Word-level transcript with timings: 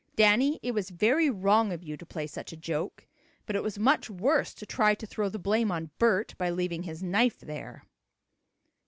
Danny, 0.15 0.59
it 0.63 0.71
was 0.71 0.89
very 0.89 1.29
wrong 1.29 1.71
of 1.71 1.83
you 1.83 1.95
to 1.95 2.07
play 2.07 2.25
such 2.25 2.51
a 2.51 2.57
joke, 2.57 3.05
but 3.45 3.55
it 3.55 3.61
was 3.61 3.77
much 3.77 4.09
worse 4.09 4.51
to 4.55 4.65
try 4.65 4.95
to 4.95 5.05
throw 5.05 5.29
the 5.29 5.37
blame 5.37 5.71
on 5.71 5.91
Bert 5.99 6.33
by 6.39 6.49
leaving 6.49 6.81
his 6.81 7.03
knife 7.03 7.37
there." 7.39 7.85